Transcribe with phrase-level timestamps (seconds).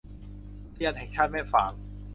[0.63, 1.71] อุทยานแห่งชาติแม่ฝาง